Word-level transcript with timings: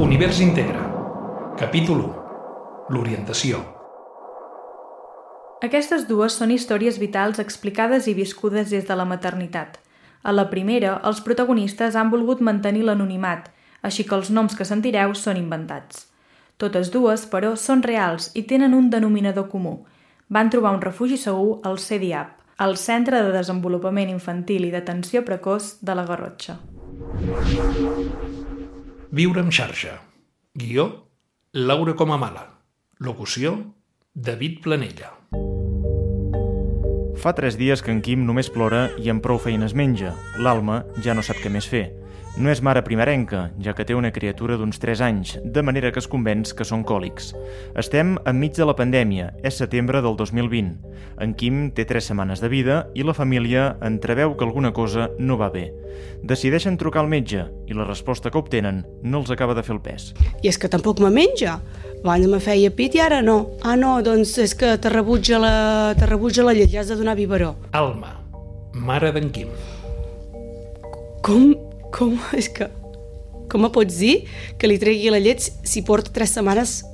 Univers 0.00 0.38
Integra. 0.40 0.80
Capítol 1.58 1.98
1. 2.00 2.12
L'orientació. 2.88 3.58
Aquestes 5.60 6.06
dues 6.08 6.38
són 6.40 6.54
històries 6.54 6.96
vitals 7.02 7.36
explicades 7.42 8.08
i 8.08 8.14
viscudes 8.16 8.72
des 8.72 8.86
de 8.88 8.96
la 8.96 9.04
maternitat. 9.04 9.76
A 10.24 10.32
la 10.32 10.46
primera, 10.48 10.94
els 11.04 11.20
protagonistes 11.26 12.00
han 12.00 12.08
volgut 12.08 12.40
mantenir 12.40 12.86
l'anonimat, 12.88 13.50
així 13.82 14.08
que 14.08 14.16
els 14.16 14.32
noms 14.32 14.56
que 14.56 14.64
sentireu 14.64 15.12
són 15.12 15.36
inventats. 15.36 16.06
Totes 16.56 16.88
dues, 16.96 17.28
però, 17.28 17.52
són 17.52 17.84
reals 17.84 18.30
i 18.32 18.46
tenen 18.48 18.72
un 18.72 18.88
denominador 18.88 19.50
comú. 19.52 19.82
Van 20.32 20.48
trobar 20.48 20.72
un 20.78 20.80
refugi 20.80 21.20
segur 21.20 21.58
al 21.62 21.76
CDAP, 21.76 22.32
el 22.56 22.78
Centre 22.80 23.20
de 23.20 23.36
Desenvolupament 23.36 24.08
Infantil 24.16 24.64
i 24.64 24.72
d'Atenció 24.72 25.26
Precoç 25.28 25.74
de 25.84 26.00
la 26.00 26.08
Garrotxa. 26.08 26.56
Viure 29.12 29.40
en 29.42 29.50
xarxa. 29.50 29.96
Guió, 30.54 31.08
Laura 31.50 31.96
Comamala. 31.96 32.60
Locució, 32.98 33.74
David 34.14 34.60
Planella. 34.62 35.10
Fa 37.18 37.32
tres 37.34 37.58
dies 37.58 37.82
que 37.82 37.90
en 37.90 38.04
Quim 38.06 38.22
només 38.22 38.52
plora 38.54 38.84
i 39.02 39.10
amb 39.10 39.18
prou 39.24 39.42
feines 39.42 39.74
menja. 39.74 40.14
L'Alma 40.38 40.84
ja 41.02 41.16
no 41.18 41.26
sap 41.26 41.42
què 41.42 41.50
més 41.50 41.66
fer. 41.66 41.88
No 42.38 42.48
és 42.48 42.60
mare 42.62 42.80
primerenca, 42.86 43.48
ja 43.58 43.72
que 43.74 43.82
té 43.84 43.94
una 43.98 44.12
criatura 44.14 44.54
d'uns 44.56 44.78
3 44.78 45.00
anys, 45.02 45.32
de 45.42 45.62
manera 45.66 45.90
que 45.90 45.98
es 45.98 46.06
convenç 46.08 46.52
que 46.54 46.64
són 46.64 46.84
còlics. 46.86 47.32
Estem 47.80 48.14
enmig 48.22 48.54
de 48.54 48.66
la 48.68 48.76
pandèmia, 48.78 49.32
és 49.42 49.58
setembre 49.58 49.98
del 50.00 50.14
2020. 50.16 50.76
En 51.20 51.34
Quim 51.34 51.58
té 51.74 51.84
3 51.90 52.12
setmanes 52.12 52.40
de 52.40 52.48
vida 52.48 52.76
i 52.94 53.02
la 53.02 53.16
família 53.18 53.74
entreveu 53.82 54.36
que 54.36 54.46
alguna 54.46 54.70
cosa 54.72 55.08
no 55.18 55.36
va 55.40 55.50
bé. 55.50 55.66
Decideixen 56.22 56.78
trucar 56.78 57.02
al 57.02 57.10
metge 57.10 57.48
i 57.66 57.74
la 57.74 57.88
resposta 57.88 58.30
que 58.30 58.38
obtenen 58.38 58.84
no 59.02 59.20
els 59.20 59.32
acaba 59.34 59.56
de 59.58 59.64
fer 59.66 59.74
el 59.74 59.82
pes. 59.82 60.12
I 60.40 60.52
és 60.52 60.58
que 60.58 60.70
tampoc 60.70 61.02
me 61.02 61.10
menja. 61.10 61.58
Abans 62.04 62.30
me 62.30 62.38
feia 62.40 62.70
pit 62.70 62.94
i 62.94 63.02
ara 63.02 63.20
no. 63.26 63.58
Ah, 63.60 63.74
no, 63.76 63.98
doncs 64.06 64.36
és 64.38 64.54
que 64.54 64.76
te 64.78 64.92
rebutja 64.92 65.42
la, 65.42 65.54
te 65.98 66.06
rebutja 66.06 66.46
la 66.46 66.54
llet, 66.54 66.70
ja 66.70 66.84
has 66.84 66.94
de 66.94 66.96
donar 66.96 67.18
biberó. 67.18 67.56
Alma, 67.72 68.14
mare 68.72 69.10
d'en 69.12 69.28
Quim. 69.34 69.50
Com, 71.20 71.52
com, 71.94 72.16
és 72.40 72.50
que... 72.52 72.70
Com 73.50 73.64
me 73.66 73.72
pots 73.74 73.96
dir 73.98 74.28
que 74.60 74.68
li 74.70 74.78
tregui 74.78 75.10
la 75.10 75.18
llet 75.18 75.42
si 75.42 75.82
porta 75.82 76.12
tres 76.14 76.36
setmanes 76.36 76.84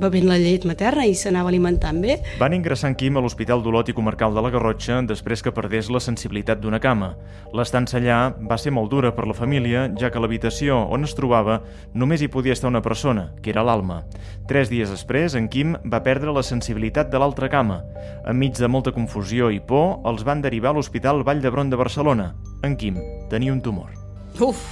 bevent 0.00 0.26
la 0.26 0.38
llet 0.40 0.64
materna 0.66 1.04
i 1.06 1.14
s'anava 1.16 1.50
alimentant 1.52 2.00
bé? 2.02 2.18
Van 2.40 2.54
ingressar 2.56 2.90
en 2.90 2.96
Quim 2.98 3.16
a 3.16 3.22
l'Hospital 3.22 3.62
d'Olot 3.62 3.92
i 3.92 3.94
Comarcal 3.96 4.34
de 4.34 4.42
la 4.44 4.50
Garrotxa 4.52 5.00
després 5.06 5.42
que 5.44 5.52
perdés 5.54 5.90
la 5.92 6.00
sensibilitat 6.02 6.62
d'una 6.62 6.80
cama. 6.82 7.12
L'estança 7.56 7.98
allà 8.00 8.18
va 8.48 8.58
ser 8.58 8.72
molt 8.74 8.90
dura 8.90 9.12
per 9.14 9.26
la 9.28 9.36
família, 9.36 9.86
ja 9.98 10.10
que 10.10 10.22
l'habitació 10.22 10.82
on 10.92 11.06
es 11.06 11.16
trobava 11.18 11.60
només 11.94 12.22
hi 12.22 12.30
podia 12.32 12.56
estar 12.56 12.70
una 12.72 12.82
persona, 12.82 13.30
que 13.42 13.52
era 13.54 13.64
l'Alma. 13.66 14.02
Tres 14.48 14.72
dies 14.72 14.90
després, 14.90 15.36
en 15.38 15.48
Quim 15.52 15.76
va 15.86 16.02
perdre 16.02 16.34
la 16.34 16.44
sensibilitat 16.46 17.12
de 17.12 17.20
l'altra 17.22 17.50
cama. 17.52 17.82
Enmig 18.28 18.58
de 18.58 18.68
molta 18.68 18.92
confusió 18.92 19.50
i 19.52 19.60
por, 19.60 20.00
els 20.08 20.24
van 20.24 20.42
derivar 20.42 20.72
a 20.72 20.78
l'Hospital 20.78 21.24
Vall 21.26 21.42
d'Hebron 21.44 21.70
de 21.70 21.80
Barcelona. 21.80 22.32
En 22.62 22.76
Quim 22.76 23.00
tenia 23.30 23.52
un 23.52 23.62
tumor. 23.62 24.01
Uf, 24.40 24.62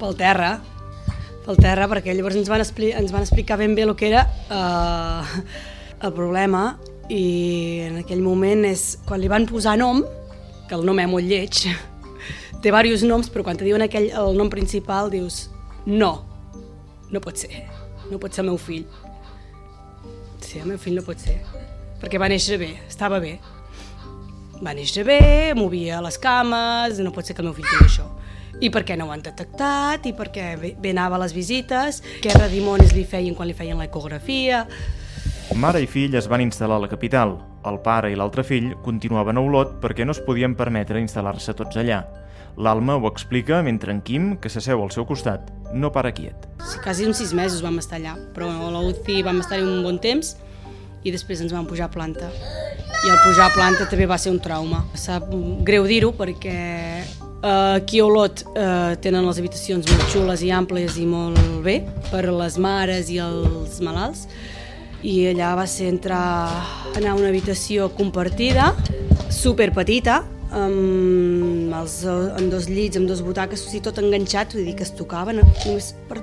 pel 0.00 0.16
terra, 0.18 0.56
pel 1.44 1.58
terra, 1.60 1.86
perquè 1.90 2.14
llavors 2.16 2.36
ens 2.40 2.48
van, 2.50 2.62
expli 2.64 2.90
ens 2.96 3.12
van 3.14 3.22
explicar 3.22 3.58
ben 3.60 3.76
bé 3.78 3.84
el 3.86 3.94
que 3.96 4.08
era 4.10 4.24
uh, 4.50 5.38
el 6.02 6.12
problema 6.16 6.74
i 7.10 7.22
en 7.86 8.00
aquell 8.02 8.22
moment 8.24 8.66
és 8.66 8.98
quan 9.06 9.22
li 9.22 9.30
van 9.30 9.46
posar 9.46 9.76
nom, 9.78 10.02
que 10.68 10.74
el 10.76 10.84
nom 10.86 10.98
és 11.02 11.10
molt 11.10 11.26
lleig, 11.26 11.62
té 12.60 12.66
diversos 12.66 13.06
noms, 13.06 13.30
però 13.30 13.46
quan 13.46 13.58
te 13.58 13.66
diuen 13.66 13.86
aquell, 13.86 14.10
el 14.10 14.38
nom 14.38 14.50
principal 14.50 15.10
dius 15.14 15.44
no, 15.86 16.12
no 17.10 17.22
pot 17.22 17.38
ser, 17.38 17.64
no 18.10 18.18
pot 18.18 18.34
ser 18.34 18.44
el 18.44 18.50
meu 18.50 18.58
fill. 18.60 18.86
Sí, 20.42 20.58
el 20.58 20.66
meu 20.66 20.78
fill 20.82 20.98
no 20.98 21.06
pot 21.06 21.18
ser, 21.22 21.38
perquè 22.02 22.18
va 22.18 22.30
néixer 22.30 22.58
bé, 22.58 22.74
estava 22.90 23.22
bé. 23.22 23.38
Va 24.60 24.74
néixer 24.76 25.06
bé, 25.06 25.20
movia 25.56 26.02
les 26.04 26.18
cames, 26.20 26.98
no 27.00 27.14
pot 27.14 27.24
ser 27.24 27.38
que 27.38 27.40
el 27.40 27.48
meu 27.48 27.56
fill 27.56 27.70
tingui 27.70 27.86
això 27.86 28.10
i 28.60 28.70
per 28.74 28.82
què 28.88 28.96
no 28.98 29.06
ho 29.06 29.12
han 29.14 29.22
detectat, 29.24 30.06
i 30.06 30.14
per 30.16 30.30
què 30.34 30.54
bé, 30.58 30.90
anava 30.90 31.18
a 31.18 31.22
les 31.24 31.34
visites, 31.36 32.02
què 32.24 32.34
redimonis 32.36 32.94
li 32.96 33.04
feien 33.04 33.36
quan 33.38 33.48
li 33.50 33.56
feien 33.56 33.78
l'ecografia... 33.78 34.66
Mare 35.58 35.80
i 35.82 35.86
fill 35.90 36.14
es 36.14 36.28
van 36.30 36.44
instal·lar 36.44 36.76
a 36.78 36.82
la 36.84 36.88
capital. 36.88 37.32
El 37.66 37.80
pare 37.82 38.12
i 38.12 38.16
l'altre 38.16 38.44
fill 38.46 38.70
continuaven 38.84 39.36
a 39.36 39.42
Olot 39.42 39.72
perquè 39.82 40.06
no 40.06 40.14
es 40.14 40.20
podien 40.22 40.54
permetre 40.56 41.02
instal·lar-se 41.02 41.56
tots 41.58 41.80
allà. 41.80 42.04
L'Alma 42.56 42.96
ho 42.96 43.08
explica 43.08 43.58
mentre 43.66 43.90
en 43.90 44.00
Quim, 44.04 44.36
que 44.38 44.50
s'asseu 44.52 44.82
al 44.82 44.92
seu 44.94 45.06
costat, 45.08 45.50
no 45.74 45.90
para 45.92 46.12
quiet. 46.14 46.46
Sí, 46.62 46.78
quasi 46.84 47.06
uns 47.08 47.18
sis 47.18 47.34
mesos 47.34 47.64
vam 47.66 47.78
estar 47.82 47.98
allà, 47.98 48.14
però 48.34 48.50
a 48.50 48.70
la 48.70 48.82
UCI 48.90 49.24
vam 49.26 49.42
estar-hi 49.42 49.66
un 49.66 49.82
bon 49.86 49.98
temps 50.02 50.36
i 51.02 51.10
després 51.10 51.40
ens 51.42 51.54
vam 51.54 51.66
pujar 51.66 51.88
a 51.88 51.94
planta. 51.94 52.30
I 53.00 53.10
el 53.10 53.20
pujar 53.24 53.48
a 53.48 53.54
planta 53.54 53.88
també 53.88 54.06
va 54.06 54.18
ser 54.20 54.32
un 54.34 54.40
trauma. 54.44 54.84
Sap 54.94 55.30
greu 55.66 55.86
dir-ho 55.88 56.12
perquè 56.16 56.56
Uh, 57.40 57.80
aquí 57.80 58.02
a 58.02 58.04
Olot 58.04 58.42
uh, 58.52 58.92
tenen 59.00 59.24
les 59.24 59.38
habitacions 59.40 59.86
molt 59.88 60.10
xules 60.12 60.42
i 60.44 60.50
amples 60.52 60.98
i 61.00 61.06
molt 61.08 61.38
bé 61.64 61.78
per 62.10 62.26
a 62.28 62.34
les 62.36 62.58
mares 62.60 63.08
i 63.08 63.16
els 63.24 63.78
malalts 63.80 64.26
i 65.00 65.14
allà 65.30 65.54
va 65.56 65.64
ser 65.64 65.88
entrar 65.88 66.20
anar 66.98 67.14
a 67.14 67.16
una 67.16 67.30
habitació 67.30 67.88
compartida 67.96 68.74
super 69.32 69.70
petita 69.72 70.18
amb, 70.52 71.72
els, 71.78 71.96
amb 72.04 72.50
dos 72.52 72.68
llits, 72.68 72.98
amb 73.00 73.08
dos 73.08 73.22
butaques, 73.24 73.62
o 73.64 73.70
sigui, 73.70 73.84
tot 73.86 74.02
enganxat, 74.02 74.52
vull 74.56 74.68
dir 74.68 74.76
que 74.76 74.84
es 74.84 74.92
tocaven 74.98 75.40
només 75.40 75.92
per, 76.10 76.20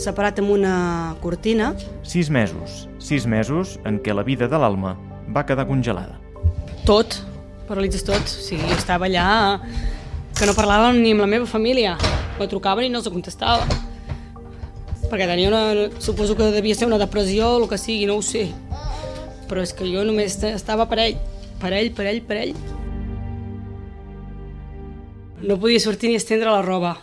separat 0.00 0.40
amb 0.42 0.54
una 0.56 0.74
cortina. 1.22 1.72
Sis 2.02 2.30
mesos, 2.32 2.86
sis 2.98 3.28
mesos 3.30 3.78
en 3.86 4.00
què 4.02 4.16
la 4.16 4.24
vida 4.26 4.48
de 4.50 4.58
l'Alma 4.58 4.96
va 5.34 5.44
quedar 5.46 5.68
congelada. 5.68 6.18
Tot, 6.88 7.20
paralitzes 7.68 8.04
tot, 8.06 8.24
o 8.24 8.46
sigui, 8.48 8.64
jo 8.66 8.78
estava 8.80 9.06
allà 9.06 9.28
que 10.34 10.46
no 10.48 10.54
parlàvem 10.56 10.98
ni 10.98 11.12
amb 11.14 11.22
la 11.22 11.28
meva 11.30 11.46
família. 11.46 11.94
Me 12.40 12.48
trucaven 12.50 12.88
i 12.88 12.90
no 12.90 12.98
els 12.98 13.10
contestava. 13.12 13.68
Perquè 15.06 15.28
tenia 15.30 15.50
una... 15.50 15.90
Suposo 16.02 16.34
que 16.34 16.50
devia 16.50 16.74
ser 16.74 16.88
una 16.88 16.98
depressió 16.98 17.52
o 17.52 17.60
el 17.62 17.68
que 17.70 17.78
sigui, 17.78 18.08
no 18.10 18.18
ho 18.18 18.24
sé. 18.24 18.48
Però 19.46 19.62
és 19.62 19.74
que 19.76 19.86
jo 19.86 20.02
només 20.02 20.40
estava 20.50 20.88
per 20.90 20.98
ell. 21.04 21.20
Per 21.62 21.70
ell, 21.70 21.92
per 21.94 22.08
ell, 22.10 22.20
per 22.26 22.40
ell. 22.40 22.52
No 25.44 25.60
podia 25.62 25.78
sortir 25.78 26.10
ni 26.10 26.18
estendre 26.18 26.50
la 26.50 26.64
roba. 26.66 26.96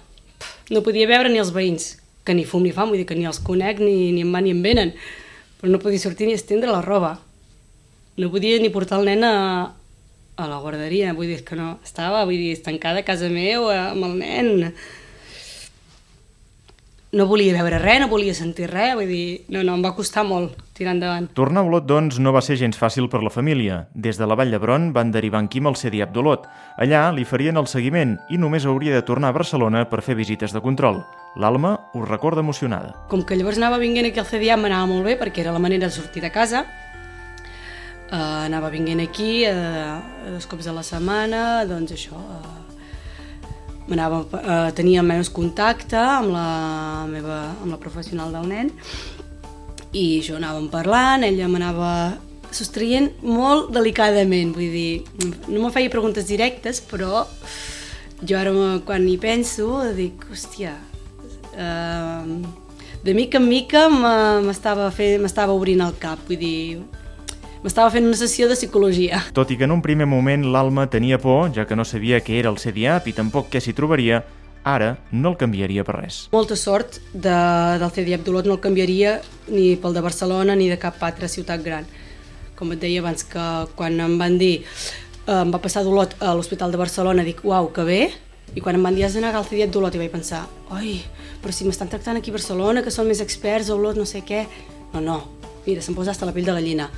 No 0.72 0.84
podia 0.84 1.08
veure 1.08 1.31
ni 1.31 1.40
els 1.40 1.56
veïns, 1.56 1.94
que 2.28 2.36
ni 2.36 2.44
fum 2.48 2.63
ni 2.66 2.75
fam, 2.75 2.92
vull 2.92 3.00
dir 3.00 3.08
que 3.08 3.16
ni 3.16 3.28
els 3.30 3.40
conec 3.44 3.80
ni, 3.80 4.12
ni 4.12 4.25
em 4.25 4.31
van 4.34 4.44
ni 4.44 4.52
em 4.52 4.63
venen. 4.66 4.92
Però 5.62 5.72
no 5.72 5.80
podia 5.80 6.03
sortir 6.03 6.28
ni 6.28 6.36
estendre 6.36 6.72
la 6.72 6.84
roba. 6.84 7.19
No 8.19 8.31
podia 8.34 8.59
ni 8.59 8.74
portar 8.74 9.00
el 9.00 9.08
nen 9.08 9.24
a, 9.24 9.36
a 10.38 10.47
la 10.47 10.59
guarderia, 10.59 11.14
vull 11.14 11.30
dir 11.30 11.44
que 11.46 11.58
no, 11.59 11.75
estava 11.84 12.24
vull 12.25 12.40
dir, 12.40 12.56
tancada 12.64 13.03
a 13.03 13.08
casa 13.08 13.30
meva 13.30 13.92
amb 13.92 14.08
el 14.08 14.18
nen. 14.22 14.74
No 17.12 17.25
volia 17.28 17.58
veure 17.58 17.81
res, 17.81 18.00
no 18.00 18.08
volia 18.08 18.34
sentir 18.34 18.69
res, 18.72 18.94
vull 18.96 19.09
dir, 19.09 19.42
no, 19.52 19.66
no, 19.68 19.75
em 19.75 19.81
va 19.84 19.92
costar 19.97 20.24
molt 20.24 20.56
tirar 20.78 20.94
endavant. 20.96 21.28
Tornar 21.36 21.66
a 21.66 21.68
Olot, 21.68 21.84
doncs, 21.86 22.22
no 22.24 22.31
va 22.31 22.42
ser 22.42 22.56
gens 22.58 22.80
fàcil 22.80 23.09
per 23.12 23.19
la 23.22 23.34
família. 23.34 23.81
Des 23.94 24.18
de 24.18 24.25
la 24.25 24.38
Vall 24.40 24.53
d'Hebron 24.53 24.94
van 24.96 25.12
derivar 25.12 25.44
en 25.44 25.50
Quim 25.52 25.68
al 25.68 25.75
CDIAP 25.75 26.14
d'Olot. 26.16 26.48
Allà 26.81 27.09
li 27.12 27.28
farien 27.28 27.59
el 27.59 27.68
seguiment 27.68 28.16
i 28.31 28.40
només 28.40 28.66
hauria 28.66 28.96
de 28.96 29.03
tornar 29.03 29.30
a 29.30 29.38
Barcelona 29.38 29.84
per 29.92 30.02
fer 30.06 30.16
visites 30.16 30.56
de 30.56 30.63
control. 30.63 31.03
L'Alma 31.36 31.75
ho 31.94 32.06
recorda 32.08 32.42
emocionada. 32.42 32.96
Com 33.12 33.25
que 33.28 33.36
llavors 33.36 33.59
anava 33.59 33.81
vinguent 33.84 34.08
aquí 34.08 34.24
al 34.24 34.31
CDIAP 34.31 34.63
m'anava 34.63 34.88
molt 34.90 35.06
bé 35.06 35.19
perquè 35.19 35.44
era 35.44 35.52
la 35.52 35.63
manera 35.63 35.92
de 35.92 35.96
sortir 35.96 36.24
de 36.24 36.31
casa, 36.31 36.66
uh, 38.11 38.45
anava 38.45 38.69
vinguent 38.72 39.01
aquí 39.03 39.45
uh, 39.47 39.99
dos 40.33 40.47
cops 40.49 40.67
a 40.67 40.75
la 40.75 40.83
setmana, 40.85 41.63
doncs 41.69 41.95
això, 41.95 42.19
uh, 42.19 42.57
anava, 43.91 44.23
uh, 44.25 44.69
tenia 44.75 45.03
menys 45.03 45.31
contacte 45.33 45.99
amb 45.99 46.33
la, 46.35 46.47
meva, 47.11 47.41
amb 47.62 47.71
la 47.74 47.80
professional 47.81 48.33
del 48.36 48.47
nen 48.51 48.71
i 49.91 50.21
jo 50.24 50.38
anàvem 50.39 50.69
parlant, 50.71 51.25
ella 51.27 51.50
m'anava 51.51 51.91
sostraient 52.51 53.09
molt 53.24 53.71
delicadament, 53.75 54.53
vull 54.56 54.71
dir, 54.71 55.03
no 55.47 55.65
me 55.65 55.71
feia 55.71 55.91
preguntes 55.91 56.27
directes, 56.27 56.81
però 56.83 57.25
jo 58.21 58.38
ara 58.38 58.53
quan 58.88 59.07
hi 59.07 59.18
penso 59.19 59.81
dic, 59.95 60.27
hòstia, 60.31 60.75
uh, 61.56 62.59
de 63.01 63.13
mica 63.18 63.39
en 63.41 63.47
mica 63.50 63.88
m'estava 63.89 64.91
obrint 65.56 65.81
el 65.83 65.95
cap, 66.00 66.21
vull 66.27 66.39
dir, 66.39 66.81
m'estava 67.63 67.92
fent 67.94 68.08
una 68.08 68.18
sessió 68.18 68.48
de 68.50 68.58
psicologia. 68.58 69.22
Tot 69.38 69.52
i 69.54 69.58
que 69.58 69.68
en 69.68 69.74
un 69.75 69.81
primer 69.86 70.08
moment 70.10 70.46
l'Alma 70.54 70.88
tenia 70.90 71.19
por, 71.22 71.52
ja 71.54 71.68
que 71.69 71.78
no 71.78 71.86
sabia 71.86 72.22
què 72.25 72.40
era 72.40 72.50
el 72.50 72.58
CDAP 72.58 73.12
i 73.12 73.18
tampoc 73.18 73.52
què 73.54 73.62
s'hi 73.62 73.75
trobaria, 73.78 74.24
ara 74.63 74.96
no 75.12 75.34
el 75.34 75.38
canviaria 75.38 75.86
per 75.86 75.98
res. 76.00 76.24
Molta 76.34 76.58
sort 76.58 77.00
de, 77.13 77.36
del 77.81 77.94
CDIAP 77.94 78.25
d'Olot 78.25 78.50
no 78.50 78.58
el 78.58 78.63
canviaria 78.63 79.19
ni 79.50 79.75
pel 79.81 79.94
de 79.98 80.04
Barcelona 80.06 80.56
ni 80.58 80.69
de 80.69 80.80
cap 80.81 81.02
altra 81.06 81.30
ciutat 81.30 81.63
gran. 81.66 81.86
Com 82.58 82.74
et 82.74 82.81
deia 82.81 83.02
abans, 83.02 83.25
que 83.25 83.46
quan 83.78 83.98
em 84.02 84.18
van 84.22 84.38
dir 84.42 84.62
eh, 84.62 85.42
em 85.42 85.54
va 85.54 85.62
passar 85.62 85.86
d'Olot 85.86 86.18
a 86.22 86.34
l'Hospital 86.38 86.74
de 86.74 86.81
Barcelona, 86.81 87.25
dic, 87.25 87.42
uau, 87.46 87.72
que 87.74 87.86
bé, 87.86 88.02
i 88.54 88.62
quan 88.62 88.78
em 88.78 88.86
van 88.86 88.98
dir 88.98 89.06
has 89.06 89.18
d'anar 89.18 89.34
al 89.38 89.48
CDIAP 89.50 89.74
d'Olot 89.74 89.98
i 89.98 90.02
vaig 90.02 90.13
pensar, 90.13 90.44
oi, 90.78 91.00
però 91.42 91.54
si 91.54 91.66
m'estan 91.66 91.90
tractant 91.90 92.18
aquí 92.18 92.34
a 92.34 92.38
Barcelona, 92.38 92.81
que 92.86 92.94
són 92.94 93.10
més 93.10 93.22
experts, 93.22 93.69
olors, 93.74 93.98
no 93.98 94.06
sé 94.10 94.25
què... 94.25 94.46
No, 94.92 95.00
no, 95.00 95.22
mira, 95.63 95.80
se'm 95.80 95.96
posa 95.96 96.12
hasta 96.12 96.28
la 96.28 96.34
pell 96.36 96.50
de 96.50 96.52
gallina 96.52 96.90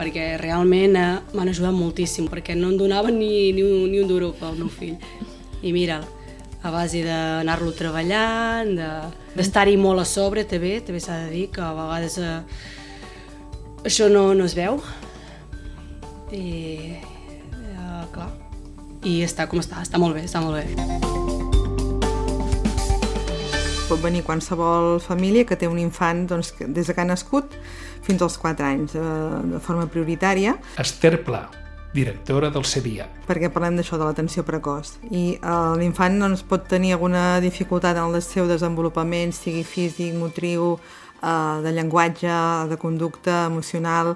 perquè 0.00 0.38
realment 0.40 0.96
eh, 0.96 1.10
m'han 1.36 1.52
ajudat 1.52 1.76
moltíssim, 1.76 2.30
perquè 2.32 2.56
no 2.56 2.72
em 2.72 2.80
donaven 2.80 3.18
ni, 3.20 3.50
ni, 3.52 3.66
un, 3.66 3.84
ni 3.92 4.00
un 4.00 4.08
duro 4.08 4.32
pel 4.38 4.56
meu 4.56 4.72
fill. 4.72 4.96
I 5.60 5.74
mira, 5.76 6.00
a 6.64 6.72
base 6.72 7.04
d'anar-lo 7.04 7.74
treballant, 7.76 8.72
d'estar-hi 9.36 9.76
de, 9.76 9.82
molt 9.84 10.00
a 10.00 10.08
sobre, 10.08 10.46
també, 10.48 10.78
també 10.84 11.04
s'ha 11.04 11.20
de 11.26 11.30
dir 11.34 11.46
que 11.52 11.64
a 11.64 11.74
vegades 11.76 12.16
eh, 12.20 12.40
això 13.84 14.08
no, 14.12 14.30
no 14.34 14.48
es 14.48 14.56
veu. 14.56 14.80
I, 16.32 16.96
eh, 16.96 18.04
clar, 18.16 18.32
i 19.04 19.20
està 19.26 19.48
com 19.50 19.60
està, 19.60 19.84
està 19.84 20.00
molt 20.00 20.16
bé, 20.16 20.24
està 20.28 20.44
molt 20.44 20.62
bé 20.62 21.19
pot 23.90 24.02
venir 24.04 24.20
qualsevol 24.22 25.00
família 25.02 25.42
que 25.42 25.56
té 25.58 25.66
un 25.66 25.78
infant 25.82 26.22
doncs, 26.30 26.52
des 26.60 26.86
de 26.86 26.94
que 26.94 27.02
ha 27.02 27.08
nascut 27.08 27.56
fins 28.06 28.22
als 28.22 28.36
4 28.38 28.66
anys, 28.66 28.92
de, 28.94 29.02
eh, 29.02 29.40
de 29.56 29.58
forma 29.58 29.88
prioritària. 29.90 30.54
Esther 30.78 31.24
Pla, 31.26 31.48
directora 31.92 32.52
del 32.54 32.64
CEDIA. 32.64 33.08
Perquè 33.26 33.50
parlem 33.50 33.80
d'això, 33.80 33.98
de 33.98 34.06
l'atenció 34.06 34.44
precoç. 34.46 34.92
I 35.10 35.40
uh, 35.42 35.74
l'infant 35.80 36.20
doncs, 36.22 36.44
pot 36.46 36.68
tenir 36.70 36.94
alguna 36.94 37.40
dificultat 37.42 37.98
en 37.98 38.14
el 38.14 38.22
seu 38.22 38.46
desenvolupament, 38.46 39.34
sigui 39.34 39.64
físic, 39.66 40.14
motriu, 40.14 40.76
uh, 40.76 41.58
de 41.64 41.74
llenguatge, 41.74 42.38
de 42.70 42.78
conducta, 42.78 43.46
emocional 43.50 44.14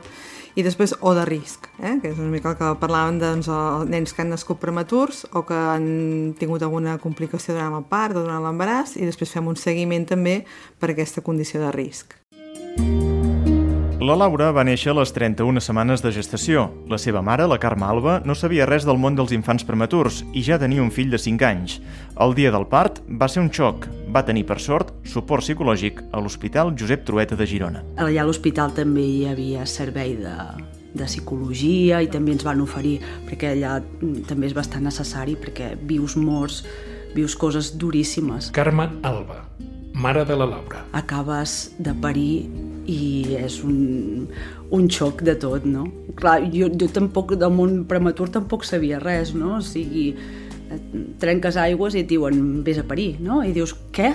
i 0.54 0.62
després 0.62 0.94
o 1.00 1.14
de 1.16 1.24
risc, 1.26 1.68
eh? 1.80 1.96
que 2.02 2.12
és 2.12 2.18
una 2.18 2.30
mica 2.30 2.52
el 2.52 2.58
que 2.58 2.70
parlàvem 2.80 3.18
doncs, 3.22 3.50
nens 3.90 4.14
que 4.14 4.22
han 4.22 4.30
nascut 4.34 4.60
prematurs 4.62 5.24
o 5.32 5.44
que 5.46 5.56
han 5.56 6.34
tingut 6.38 6.62
alguna 6.62 6.98
complicació 7.02 7.56
durant 7.56 7.78
el 7.80 7.88
part 7.90 8.16
o 8.16 8.22
durant 8.22 8.44
l'embaràs 8.46 8.96
i 8.98 9.08
després 9.08 9.34
fem 9.34 9.50
un 9.50 9.58
seguiment 9.58 10.06
també 10.06 10.42
per 10.78 10.94
aquesta 10.94 11.24
condició 11.26 11.64
de 11.64 11.74
risc. 11.74 12.14
La 14.04 14.18
Laura 14.20 14.50
va 14.52 14.66
néixer 14.68 14.90
a 14.92 14.94
les 14.98 15.14
31 15.16 15.62
setmanes 15.64 16.02
de 16.04 16.10
gestació. 16.12 16.66
La 16.92 16.98
seva 17.00 17.22
mare, 17.24 17.46
la 17.48 17.56
Carme 17.56 17.86
Alba, 17.88 18.18
no 18.28 18.34
sabia 18.36 18.66
res 18.68 18.84
del 18.84 18.98
món 19.00 19.14
dels 19.16 19.32
infants 19.32 19.64
prematurs 19.64 20.18
i 20.36 20.42
ja 20.44 20.58
tenia 20.60 20.82
un 20.84 20.90
fill 20.92 21.08
de 21.08 21.16
5 21.16 21.46
anys. 21.48 21.78
El 22.20 22.34
dia 22.36 22.50
del 22.52 22.66
part 22.68 23.00
va 23.08 23.30
ser 23.32 23.40
un 23.40 23.48
xoc. 23.48 23.86
Va 24.12 24.20
tenir, 24.28 24.42
per 24.44 24.58
sort, 24.60 24.92
suport 25.08 25.46
psicològic 25.46 26.02
a 26.12 26.20
l'Hospital 26.20 26.74
Josep 26.76 27.06
Trueta 27.08 27.38
de 27.40 27.48
Girona. 27.48 27.80
Allà 27.96 28.26
a 28.26 28.28
l'hospital 28.28 28.76
també 28.76 29.06
hi 29.08 29.24
havia 29.30 29.64
servei 29.64 30.18
de, 30.20 30.36
de 30.92 31.08
psicologia 31.08 32.02
i 32.04 32.12
també 32.12 32.36
ens 32.36 32.44
van 32.44 32.60
oferir, 32.60 32.98
perquè 33.24 33.54
allà 33.54 33.78
mm, 33.80 34.26
també 34.28 34.52
és 34.52 34.58
bastant 34.58 34.84
necessari, 34.84 35.38
perquè 35.40 35.78
vius 35.80 36.18
morts, 36.20 36.60
vius 37.16 37.40
coses 37.40 37.72
duríssimes. 37.80 38.52
Carme 38.52 38.90
Alba, 39.00 39.46
mare 39.96 40.28
de 40.28 40.36
la 40.36 40.44
Laura. 40.44 40.84
Acabes 40.92 41.72
de 41.78 41.96
parir 42.04 42.50
i 42.90 43.36
és 43.38 43.60
un, 43.64 44.28
un 44.74 44.88
xoc 44.92 45.22
de 45.26 45.34
tot, 45.40 45.64
no? 45.68 45.86
Clar, 46.18 46.40
jo, 46.54 46.68
jo 46.80 46.88
tampoc, 46.92 47.36
del 47.40 47.52
món 47.54 47.82
prematur 47.90 48.30
tampoc 48.34 48.66
sabia 48.68 49.00
res, 49.02 49.34
no? 49.36 49.58
O 49.58 49.64
sigui, 49.64 50.10
trenques 51.22 51.58
aigües 51.60 51.96
i 51.96 52.04
et 52.04 52.10
diuen, 52.10 52.62
vés 52.66 52.80
a 52.80 52.86
parir, 52.88 53.14
no? 53.24 53.42
I 53.44 53.52
dius, 53.56 53.74
què? 53.94 54.12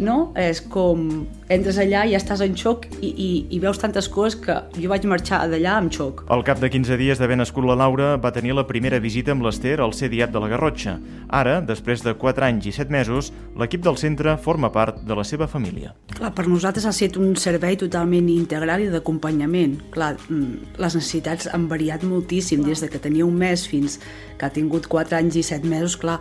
No? 0.00 0.32
És 0.38 0.60
com, 0.60 1.04
entres 1.52 1.78
allà 1.80 2.04
i 2.06 2.14
ja 2.14 2.20
estàs 2.20 2.42
en 2.44 2.54
xoc 2.58 2.86
i, 3.00 3.08
i, 3.10 3.28
i 3.54 3.60
veus 3.62 3.80
tantes 3.80 4.08
coses 4.12 4.36
que 4.42 4.56
jo 4.76 4.90
vaig 4.90 5.06
marxar 5.10 5.40
d'allà 5.50 5.76
amb 5.78 5.92
xoc. 5.94 6.24
Al 6.32 6.44
cap 6.46 6.60
de 6.62 6.70
15 6.72 6.98
dies 7.00 7.20
d'haver 7.20 7.38
nascut 7.40 7.66
la 7.68 7.76
Laura, 7.78 8.10
va 8.20 8.32
tenir 8.34 8.54
la 8.56 8.66
primera 8.68 9.00
visita 9.02 9.34
amb 9.34 9.46
l'Ester 9.46 9.78
al 9.80 9.94
CDIAP 9.96 10.34
de 10.34 10.42
la 10.42 10.50
Garrotxa. 10.52 10.96
Ara, 11.28 11.58
després 11.64 12.04
de 12.06 12.14
4 12.18 12.48
anys 12.48 12.68
i 12.70 12.74
7 12.76 12.92
mesos, 12.94 13.32
l'equip 13.58 13.84
del 13.84 13.98
centre 14.00 14.36
forma 14.42 14.72
part 14.74 15.02
de 15.06 15.18
la 15.18 15.26
seva 15.26 15.48
família. 15.50 15.94
Clar, 16.14 16.32
per 16.34 16.46
nosaltres 16.48 16.86
ha 16.88 16.94
estat 16.94 17.18
un 17.20 17.34
servei 17.40 17.78
totalment 17.80 18.28
integral 18.32 18.84
i 18.84 18.90
d'acompanyament. 18.92 19.78
Clar, 19.94 20.14
mm, 20.28 20.76
les 20.78 20.98
necessitats 21.00 21.48
han 21.52 21.68
variat 21.68 22.04
moltíssim, 22.04 22.64
des 22.66 22.80
de 22.80 22.88
que 22.88 23.02
tenia 23.02 23.26
un 23.26 23.36
mes 23.38 23.66
fins 23.68 23.98
que 24.38 24.46
ha 24.46 24.54
tingut 24.54 24.86
4 24.86 25.18
anys 25.18 25.36
i 25.36 25.42
7 25.42 25.66
mesos, 25.68 25.96
clar, 25.96 26.20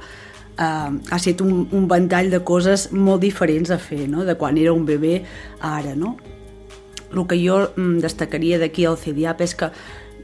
eh, 0.58 0.64
ha 0.64 1.20
estat 1.20 1.42
un, 1.46 1.68
un 1.72 1.88
ventall 1.90 2.32
de 2.34 2.42
coses 2.44 2.90
molt 2.92 3.22
diferents 3.22 3.72
a 3.72 3.80
fer, 3.82 4.08
no? 4.10 4.26
de 4.26 4.38
quan 4.40 4.58
era 4.58 4.74
un 4.74 4.86
bebè 4.86 5.22
a 5.60 5.78
ara. 5.78 5.96
No? 5.96 6.18
El 7.14 7.24
que 7.28 7.40
jo 7.40 7.62
mm, 7.70 8.02
destacaria 8.04 8.60
d'aquí 8.60 8.86
al 8.86 9.00
CDIAP 9.00 9.46
és 9.46 9.56
que 9.56 9.72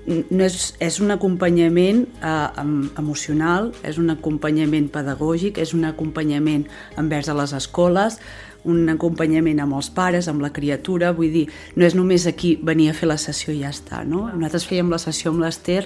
no 0.05 0.43
és, 0.43 0.73
és 0.83 0.99
un 0.99 1.13
acompanyament 1.15 2.03
eh, 2.19 2.63
emocional, 2.99 3.71
és 3.87 3.99
un 4.01 4.11
acompanyament 4.11 4.89
pedagògic, 4.91 5.61
és 5.63 5.73
un 5.77 5.85
acompanyament 5.87 6.65
envers 6.99 7.29
a 7.31 7.37
les 7.37 7.53
escoles, 7.55 8.19
un 8.63 8.87
acompanyament 8.91 9.59
amb 9.59 9.75
els 9.75 9.89
pares, 9.91 10.27
amb 10.31 10.43
la 10.43 10.51
criatura, 10.55 11.11
vull 11.15 11.31
dir, 11.33 11.47
no 11.75 11.87
és 11.87 11.95
només 11.95 12.27
aquí 12.27 12.55
venir 12.63 12.89
a 12.89 12.97
fer 12.97 13.09
la 13.11 13.19
sessió 13.19 13.53
i 13.53 13.61
ja 13.63 13.71
està, 13.73 14.03
no? 14.07 14.29
Nosaltres 14.31 14.67
fèiem 14.69 14.91
la 14.91 15.01
sessió 15.03 15.33
amb 15.33 15.43
l'Ester 15.43 15.83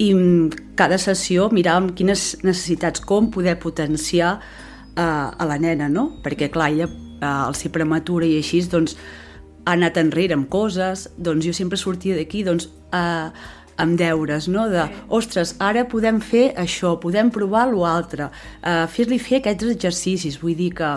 i 0.00 0.10
cada 0.78 0.98
sessió 1.00 1.50
miràvem 1.52 1.90
quines 1.96 2.40
necessitats, 2.42 3.02
com 3.04 3.30
poder 3.32 3.58
potenciar 3.60 4.38
eh, 4.38 5.02
a 5.02 5.48
la 5.48 5.58
nena, 5.60 5.90
no? 5.92 6.08
Perquè, 6.24 6.50
clar, 6.52 6.70
ella, 6.72 6.88
eh, 7.20 7.30
al 7.30 7.56
ser 7.58 7.72
prematura 7.74 8.28
i 8.28 8.38
així, 8.40 8.62
doncs, 8.72 8.96
ha 9.66 9.76
anat 9.76 10.00
enrere 10.00 10.38
amb 10.38 10.48
coses, 10.50 11.08
doncs 11.20 11.44
jo 11.46 11.54
sempre 11.56 11.78
sortia 11.78 12.16
d'aquí, 12.16 12.42
doncs, 12.48 12.70
eh, 12.96 13.28
amb 13.80 13.96
deures, 13.96 14.48
no? 14.52 14.66
de, 14.68 14.82
ostres, 15.08 15.54
ara 15.64 15.86
podem 15.88 16.18
fer 16.20 16.50
això, 16.60 16.98
podem 17.00 17.30
provar 17.32 17.66
l'altre, 17.72 18.28
eh, 18.60 18.84
fer-li 18.92 19.16
fer 19.20 19.40
aquests 19.40 19.70
exercicis, 19.72 20.40
vull 20.42 20.56
dir 20.56 20.74
que 20.76 20.94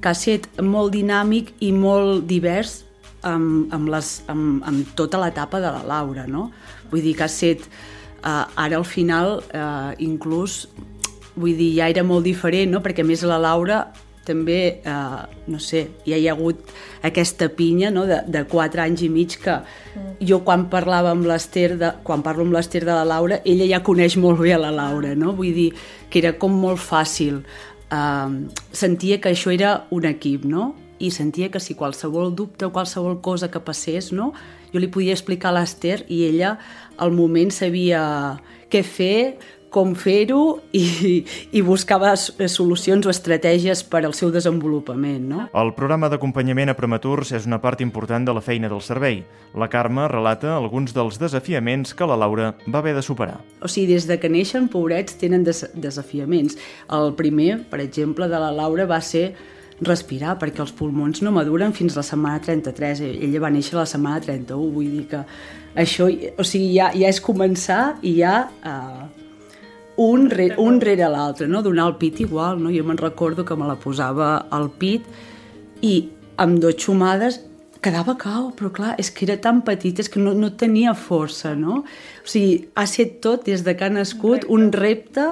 que 0.00 0.10
ha 0.10 0.14
estat 0.14 0.60
molt 0.62 0.94
dinàmic 0.94 1.54
i 1.64 1.72
molt 1.74 2.26
divers 2.30 2.82
amb, 3.26 3.72
amb, 3.74 3.90
les, 3.90 4.10
amb, 4.30 4.62
amb 4.66 4.94
tota 4.98 5.20
l'etapa 5.22 5.60
de 5.62 5.72
la 5.72 5.82
Laura, 5.88 6.26
no? 6.30 6.50
Vull 6.92 7.02
dir 7.02 7.16
que 7.18 7.24
ha 7.26 7.30
estat, 7.30 7.64
eh, 7.66 7.95
ara 8.26 8.80
al 8.80 8.84
final, 8.84 9.38
eh, 9.52 9.94
inclús, 10.06 10.66
vull 11.36 11.54
dir, 11.56 11.74
ja 11.76 11.90
era 11.92 12.02
molt 12.04 12.26
diferent, 12.26 12.72
no? 12.72 12.82
Perquè 12.82 13.04
més 13.06 13.22
la 13.22 13.38
Laura 13.38 13.84
també, 14.26 14.82
eh, 14.82 15.20
no 15.46 15.60
sé, 15.62 15.84
ja 16.06 16.18
hi 16.18 16.26
ha 16.26 16.34
hagut 16.34 16.72
aquesta 17.06 17.48
pinya 17.54 17.92
no? 17.94 18.02
de, 18.10 18.18
de 18.26 18.42
4 18.50 18.82
anys 18.82 19.04
i 19.06 19.10
mig 19.12 19.36
que 19.38 19.54
mm. 19.54 20.16
jo 20.26 20.40
quan 20.44 20.66
parlava 20.72 21.12
amb 21.14 21.28
l'Ester, 21.28 21.76
quan 22.02 22.24
parlo 22.26 22.42
amb 22.42 22.56
l'Ester 22.56 22.82
de 22.82 22.90
la 22.90 23.04
Laura, 23.06 23.38
ella 23.44 23.68
ja 23.70 23.84
coneix 23.86 24.18
molt 24.18 24.42
bé 24.42 24.56
a 24.56 24.60
la 24.60 24.72
Laura, 24.74 25.14
no? 25.14 25.36
Vull 25.38 25.54
dir 25.54 25.70
que 26.10 26.18
era 26.24 26.34
com 26.40 26.58
molt 26.58 26.82
fàcil 26.82 27.44
eh, 27.90 28.48
sentia 28.72 29.20
que 29.20 29.32
això 29.32 29.54
era 29.54 29.78
un 29.94 30.10
equip, 30.10 30.44
no? 30.44 30.74
I 30.98 31.10
sentia 31.12 31.50
que 31.52 31.60
si 31.60 31.76
qualsevol 31.76 32.34
dubte 32.34 32.66
o 32.66 32.72
qualsevol 32.72 33.20
cosa 33.20 33.50
que 33.52 33.60
passés, 33.60 34.12
no? 34.12 34.32
Jo 34.72 34.82
li 34.82 34.90
podia 34.92 35.16
explicar 35.16 35.52
a 35.52 35.58
l'Ester 35.60 36.02
i 36.08 36.24
ella 36.28 36.56
al 36.96 37.12
moment 37.12 37.52
sabia 37.54 38.02
què 38.72 38.82
fer, 38.82 39.36
com 39.76 39.92
fer-ho 39.98 40.62
i, 40.72 41.24
i 41.52 41.60
buscava 41.64 42.14
solucions 42.16 43.06
o 43.06 43.12
estratègies 43.12 43.82
per 43.84 44.04
al 44.06 44.14
seu 44.16 44.30
desenvolupament. 44.32 45.26
No? 45.28 45.46
El 45.52 45.74
programa 45.76 46.08
d'acompanyament 46.12 46.72
a 46.72 46.76
prematurs 46.78 47.34
és 47.36 47.48
una 47.48 47.58
part 47.60 47.82
important 47.84 48.24
de 48.24 48.34
la 48.36 48.44
feina 48.44 48.70
del 48.72 48.80
servei. 48.84 49.20
La 49.58 49.68
Carme 49.72 50.06
relata 50.08 50.54
alguns 50.54 50.94
dels 50.96 51.20
desafiaments 51.20 51.92
que 51.96 52.08
la 52.08 52.16
Laura 52.16 52.54
va 52.66 52.80
haver 52.80 52.94
de 52.96 53.04
superar. 53.04 53.36
O 53.60 53.68
sigui, 53.68 53.92
des 53.92 54.08
de 54.08 54.16
que 54.22 54.32
neixen, 54.32 54.70
pobrets, 54.72 55.18
tenen 55.20 55.44
des 55.44 55.66
desafiaments. 55.74 56.56
El 56.92 57.12
primer, 57.18 57.66
per 57.68 57.82
exemple, 57.84 58.30
de 58.32 58.40
la 58.40 58.54
Laura 58.54 58.88
va 58.88 59.02
ser 59.04 59.34
respirar, 59.84 60.38
perquè 60.40 60.62
els 60.64 60.72
pulmons 60.72 61.20
no 61.24 61.32
maduren 61.34 61.74
fins 61.76 61.94
a 61.94 62.00
la 62.00 62.06
setmana 62.06 62.40
33. 62.44 63.02
Ella 63.26 63.42
va 63.44 63.52
néixer 63.52 63.76
a 63.76 63.82
la 63.82 63.90
setmana 63.90 64.22
31, 64.24 64.72
vull 64.72 64.88
dir 64.94 65.04
que 65.10 65.22
això, 65.76 66.08
o 66.08 66.46
sigui, 66.46 66.72
ja, 66.78 66.90
ja 66.96 67.12
és 67.12 67.22
començar 67.22 67.96
i 68.02 68.18
ja... 68.22 68.40
Eh, 68.64 69.24
un, 69.96 70.26
re, 70.28 70.50
un 70.60 70.76
rere 70.80 71.08
l'altre, 71.08 71.46
no? 71.48 71.62
donar 71.64 71.86
el 71.88 71.94
pit 71.96 72.20
igual, 72.20 72.58
no? 72.60 72.68
jo 72.68 72.84
me'n 72.84 72.98
recordo 73.00 73.46
que 73.48 73.56
me 73.56 73.64
la 73.64 73.78
posava 73.80 74.44
al 74.52 74.68
pit 74.76 75.06
i 75.80 76.10
amb 76.36 76.60
dues 76.60 76.76
xumades 76.82 77.38
quedava 77.80 78.16
cau, 78.18 78.50
però 78.56 78.70
clar, 78.74 78.94
és 79.00 79.08
que 79.14 79.24
era 79.24 79.36
tan 79.40 79.62
petit, 79.64 80.00
és 80.02 80.10
que 80.12 80.20
no, 80.20 80.34
no 80.36 80.50
tenia 80.58 80.94
força, 80.98 81.54
no? 81.56 81.82
O 82.24 82.28
sigui, 82.28 82.66
ha 82.74 82.86
set 82.90 83.20
tot, 83.24 83.44
des 83.46 83.62
de 83.64 83.76
que 83.76 83.86
ha 83.86 83.92
nascut, 83.92 84.46
un 84.52 84.72
repte, 84.74 85.26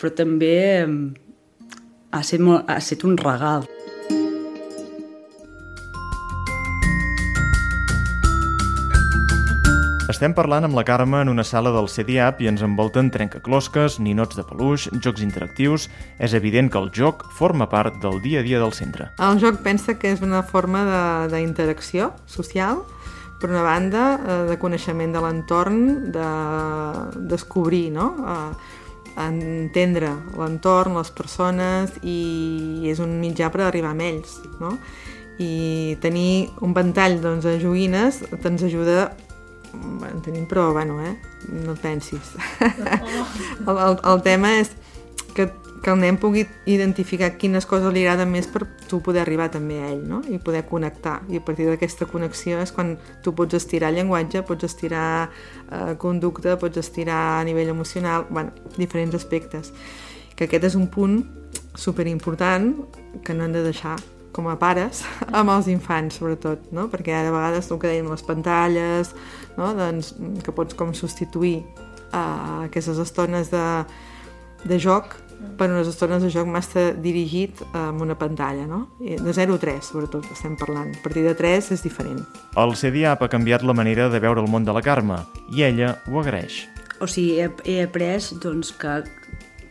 però 0.00 0.10
també 0.16 0.56
ha 2.16 2.22
set, 2.24 2.40
molt, 2.40 2.64
ha 2.68 2.80
set 2.80 3.04
un 3.04 3.16
regal. 3.20 3.66
Estem 10.06 10.32
parlant 10.32 10.62
amb 10.62 10.76
la 10.78 10.84
Carme 10.86 11.18
en 11.24 11.28
una 11.32 11.42
sala 11.44 11.72
del 11.74 11.88
CDAP 11.90 12.44
i 12.44 12.46
ens 12.46 12.62
envolten 12.62 13.08
trencaclosques, 13.10 13.98
ninots 14.00 14.38
de 14.38 14.44
peluix, 14.46 14.86
jocs 15.02 15.24
interactius... 15.24 15.88
És 16.22 16.32
evident 16.38 16.70
que 16.72 16.78
el 16.78 16.88
joc 16.94 17.26
forma 17.36 17.66
part 17.68 17.98
del 18.00 18.22
dia 18.24 18.40
a 18.40 18.46
dia 18.46 18.60
del 18.62 18.72
centre. 18.72 19.10
El 19.20 19.40
joc 19.42 19.58
pensa 19.66 19.96
que 19.98 20.14
és 20.14 20.22
una 20.24 20.40
forma 20.46 20.84
d'interacció 21.28 22.12
social, 22.30 22.80
per 23.42 23.50
una 23.50 23.66
banda, 23.66 24.06
eh, 24.16 24.38
de 24.52 24.56
coneixement 24.62 25.12
de 25.12 25.20
l'entorn, 25.26 25.82
de 26.14 26.30
descobrir, 27.34 27.90
no? 27.98 28.08
Entendre 29.16 30.10
l'entorn, 30.36 30.96
les 30.98 31.10
persones 31.16 31.94
i 32.04 32.88
és 32.90 33.00
un 33.00 33.16
mitjà 33.20 33.48
per 33.52 33.64
arribar 33.64 33.94
a 33.94 34.02
ells, 34.04 34.40
no? 34.60 34.76
I 35.40 35.96
tenir 36.00 36.48
un 36.64 36.72
ventall 36.76 37.18
doncs, 37.20 37.44
de 37.44 37.58
joguines 37.60 38.22
te'ns 38.42 38.64
ajuda 38.68 39.10
en 39.76 40.20
tenim 40.24 40.46
prou, 40.48 40.72
bueno, 40.72 40.98
eh? 41.04 41.16
No 41.52 41.74
et 41.74 41.82
pensis. 41.82 42.32
el, 43.68 43.76
el, 43.76 43.98
el 44.00 44.22
tema 44.24 44.56
és 44.60 44.72
que, 45.36 45.50
que 45.82 45.90
el 45.90 46.00
nen 46.00 46.16
pugui 46.20 46.46
identificar 46.66 47.32
quines 47.40 47.66
coses 47.68 47.92
li 47.92 48.02
agraden 48.04 48.30
més 48.32 48.48
per 48.50 48.64
tu 48.88 49.00
poder 49.04 49.22
arribar 49.22 49.48
també 49.52 49.78
a 49.82 49.90
ell, 49.90 50.02
no? 50.08 50.22
I 50.30 50.38
poder 50.42 50.64
connectar. 50.68 51.20
I 51.30 51.40
a 51.40 51.44
partir 51.44 51.68
d'aquesta 51.68 52.08
connexió 52.10 52.60
és 52.62 52.72
quan 52.72 52.96
tu 53.22 53.34
pots 53.36 53.58
estirar 53.58 53.92
llenguatge, 53.94 54.44
pots 54.46 54.66
estirar 54.68 55.06
eh, 55.26 55.94
conducta, 56.02 56.56
pots 56.60 56.80
estirar 56.80 57.20
a 57.40 57.44
nivell 57.44 57.72
emocional, 57.74 58.26
bueno, 58.30 58.54
diferents 58.76 59.14
aspectes. 59.18 59.72
Que 60.36 60.48
aquest 60.48 60.70
és 60.72 60.76
un 60.78 60.88
punt 60.92 61.22
superimportant 61.76 62.72
que 63.24 63.34
no 63.34 63.44
hem 63.44 63.56
de 63.56 63.64
deixar 63.66 63.96
com 64.36 64.48
a 64.52 64.56
pares, 64.60 65.02
amb 65.38 65.52
els 65.54 65.68
infants, 65.72 66.18
sobretot, 66.20 66.70
no? 66.76 66.90
perquè 66.92 67.14
ara 67.16 67.32
a 67.32 67.36
vegades 67.36 67.70
el 67.70 67.80
que 67.80 67.92
dèiem 67.92 68.10
les 68.12 68.24
pantalles, 68.26 69.14
no? 69.56 69.72
doncs, 69.76 70.12
que 70.44 70.52
pots 70.56 70.76
com 70.76 70.92
substituir 70.96 71.62
uh, 72.12 72.66
aquestes 72.66 73.00
estones 73.00 73.52
de, 73.52 73.64
de 74.68 74.80
joc 74.82 75.16
per 75.56 75.70
unes 75.70 75.88
estones 75.88 76.22
de 76.24 76.30
joc 76.32 76.48
massa 76.50 76.90
dirigit 76.92 77.62
amb 77.76 78.02
una 78.04 78.16
pantalla, 78.18 78.66
no? 78.68 78.82
De 79.00 79.32
0 79.32 79.56
a 79.56 79.62
3, 79.62 79.84
sobretot, 79.84 80.26
estem 80.32 80.56
parlant. 80.60 80.92
A 80.94 81.02
partir 81.04 81.24
de 81.26 81.34
3 81.36 81.72
és 81.76 81.84
diferent. 81.84 82.22
El 82.56 82.74
CDAP 82.76 83.24
ha 83.24 83.32
canviat 83.32 83.64
la 83.64 83.76
manera 83.76 84.10
de 84.12 84.20
veure 84.20 84.44
el 84.44 84.50
món 84.52 84.66
de 84.66 84.74
la 84.76 84.84
Carme 84.84 85.22
i 85.52 85.64
ella 85.66 85.96
ho 86.10 86.20
agraeix. 86.20 86.64
O 87.00 87.08
sigui, 87.08 87.40
he, 87.40 87.50
he 87.64 87.80
après 87.84 88.32
doncs, 88.42 88.72
que 88.76 89.02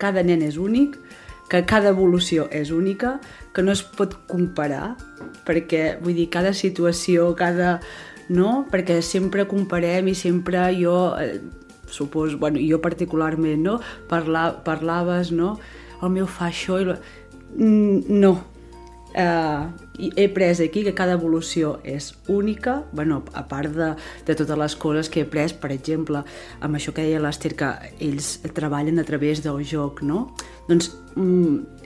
cada 0.02 0.24
nen 0.26 0.44
és 0.46 0.58
únic, 0.62 0.98
que 1.50 1.62
cada 1.66 1.94
evolució 1.94 2.48
és 2.54 2.72
única, 2.74 3.20
que 3.54 3.64
no 3.64 3.74
es 3.74 3.84
pot 3.86 4.16
comparar, 4.30 4.96
perquè, 5.46 5.98
vull 6.02 6.18
dir, 6.18 6.30
cada 6.34 6.54
situació, 6.54 7.34
cada... 7.38 7.80
No? 8.26 8.64
Perquè 8.72 9.04
sempre 9.06 9.44
comparem 9.46 10.08
i 10.10 10.16
sempre 10.18 10.64
jo, 10.74 11.14
eh, 11.22 11.38
suposo, 11.88 12.38
bueno, 12.38 12.60
jo 12.62 12.82
particularment, 12.82 13.62
no? 13.64 13.80
Parla, 14.10 14.64
parlaves, 14.66 15.32
no? 15.32 15.58
El 16.02 16.12
meu 16.16 16.28
fa 16.28 16.50
això 16.52 16.82
i... 16.82 16.90
No, 17.56 18.32
eh, 19.16 19.68
he 20.18 20.28
pres 20.30 20.60
aquí 20.60 20.84
que 20.84 20.94
cada 20.94 21.16
evolució 21.16 21.80
és 21.88 22.12
única, 22.28 22.84
bueno, 22.92 23.24
a 23.34 23.46
part 23.48 23.72
de, 23.72 23.94
de 24.28 24.36
totes 24.36 24.60
les 24.60 24.76
coses 24.76 25.10
que 25.10 25.24
he 25.24 25.30
pres, 25.30 25.56
per 25.56 25.72
exemple, 25.72 26.26
amb 26.60 26.76
això 26.76 26.94
que 26.94 27.06
deia 27.06 27.22
l'Ester, 27.24 27.56
que 27.56 27.72
ells 28.04 28.36
treballen 28.58 29.00
a 29.00 29.08
través 29.08 29.42
del 29.46 29.64
joc, 29.64 30.04
no? 30.04 30.28
Doncs 30.68 30.92
mm, 31.16 31.85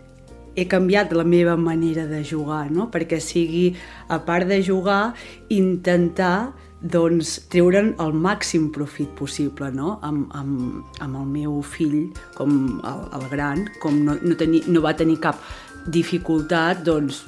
he 0.59 0.67
canviat 0.69 1.13
la 1.15 1.23
meva 1.23 1.55
manera 1.57 2.05
de 2.09 2.23
jugar, 2.23 2.67
no? 2.71 2.89
perquè 2.91 3.19
sigui, 3.23 3.71
a 4.07 4.19
part 4.25 4.49
de 4.49 4.61
jugar, 4.63 5.13
intentar 5.49 6.51
doncs, 6.79 7.35
treure'n 7.51 7.93
el 7.99 8.13
màxim 8.15 8.69
profit 8.71 9.09
possible 9.19 9.67
no? 9.75 9.97
amb, 10.05 10.29
amb, 10.35 10.85
amb 11.03 11.19
el 11.19 11.25
meu 11.27 11.57
fill, 11.61 12.13
com 12.37 12.79
el, 12.83 13.01
el 13.19 13.25
gran, 13.31 13.65
com 13.83 13.99
no, 14.05 14.15
no, 14.21 14.37
teni, 14.39 14.63
no 14.67 14.83
va 14.85 14.95
tenir 14.95 15.19
cap 15.23 15.41
dificultat, 15.91 16.85
doncs 16.87 17.25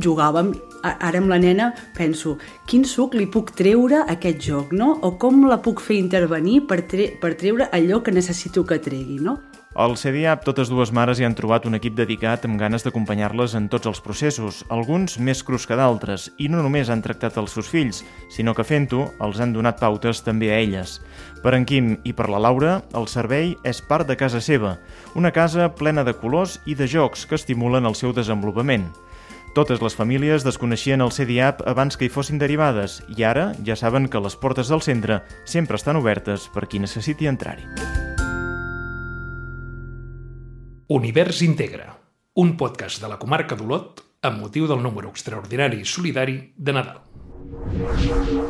jugàvem, 0.00 0.52
ara 0.86 1.18
amb 1.18 1.30
la 1.32 1.38
nena 1.40 1.70
penso, 1.96 2.36
quin 2.68 2.84
suc 2.88 3.16
li 3.18 3.26
puc 3.26 3.54
treure 3.58 4.02
a 4.02 4.12
aquest 4.14 4.40
joc, 4.44 4.74
no? 4.76 4.92
O 5.02 5.16
com 5.20 5.42
la 5.48 5.60
puc 5.64 5.82
fer 5.82 5.98
intervenir 6.00 6.62
per, 6.68 6.82
tre 6.88 7.10
per 7.20 7.34
treure 7.40 7.68
allò 7.72 8.00
que 8.04 8.14
necessito 8.14 8.64
que 8.64 8.78
tregui, 8.82 9.18
no? 9.20 9.38
Al 9.72 9.92
CDAP, 9.94 10.40
totes 10.42 10.66
dues 10.66 10.90
mares 10.90 11.20
hi 11.20 11.24
han 11.24 11.36
trobat 11.38 11.62
un 11.68 11.76
equip 11.78 11.94
dedicat 11.94 12.42
amb 12.42 12.58
ganes 12.58 12.82
d'acompanyar-les 12.82 13.52
en 13.54 13.68
tots 13.70 13.86
els 13.86 14.00
processos, 14.02 14.64
alguns 14.66 15.14
més 15.22 15.44
crus 15.46 15.62
que 15.70 15.78
d'altres, 15.78 16.24
i 16.42 16.48
no 16.50 16.58
només 16.58 16.90
han 16.90 17.04
tractat 17.04 17.38
els 17.38 17.54
seus 17.54 17.68
fills, 17.70 18.00
sinó 18.34 18.50
que 18.50 18.66
fent-ho 18.66 19.04
els 19.22 19.38
han 19.38 19.54
donat 19.54 19.78
pautes 19.78 20.24
també 20.26 20.50
a 20.50 20.58
elles. 20.58 20.96
Per 21.44 21.54
en 21.54 21.68
Quim 21.70 21.92
i 22.02 22.10
per 22.10 22.26
la 22.26 22.42
Laura, 22.42 22.80
el 22.98 23.06
servei 23.06 23.54
és 23.62 23.78
part 23.78 24.10
de 24.10 24.18
casa 24.18 24.42
seva, 24.42 24.74
una 25.14 25.30
casa 25.30 25.70
plena 25.70 26.02
de 26.02 26.18
colors 26.18 26.58
i 26.66 26.74
de 26.74 26.90
jocs 26.90 27.22
que 27.30 27.38
estimulen 27.38 27.86
el 27.86 27.94
seu 27.94 28.10
desenvolupament. 28.10 28.90
Totes 29.54 29.78
les 29.86 29.94
famílies 29.94 30.42
desconeixien 30.42 30.98
el 30.98 31.14
CDAP 31.14 31.62
abans 31.70 31.94
que 31.94 32.10
hi 32.10 32.10
fossin 32.10 32.42
derivades 32.42 33.04
i 33.14 33.22
ara 33.22 33.52
ja 33.62 33.78
saben 33.78 34.10
que 34.10 34.18
les 34.18 34.34
portes 34.34 34.66
del 34.66 34.82
centre 34.82 35.22
sempre 35.46 35.78
estan 35.78 36.02
obertes 36.02 36.50
per 36.50 36.66
qui 36.66 36.82
necessiti 36.82 37.30
entrar-hi. 37.30 38.09
Univers 40.92 41.40
Integra, 41.42 41.84
un 42.42 42.56
podcast 42.58 42.98
de 42.98 43.06
la 43.12 43.16
comarca 43.22 43.54
d'Olot 43.54 44.00
amb 44.26 44.42
motiu 44.42 44.66
del 44.66 44.82
número 44.82 45.12
extraordinari 45.14 45.78
i 45.84 45.86
solidari 45.86 46.34
de 46.56 46.74
Nadal. 46.74 48.49